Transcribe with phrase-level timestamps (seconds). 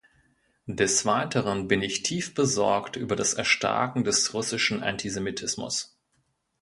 [0.65, 5.95] Des Weiteren bin ich tief besorgt über das Erstarken des russischen Antisemitismus.